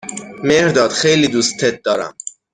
مهرداد 0.43 0.91
خیلی 0.91 1.27
دوستت 1.27 1.81
دارم. 1.83 2.15